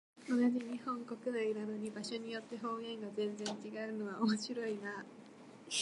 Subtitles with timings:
[0.27, 5.05] 同じ日本国内なのに、場所によって方言が全然違うのは面白いなあ。